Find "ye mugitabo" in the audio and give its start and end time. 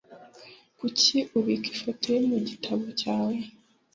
2.15-2.85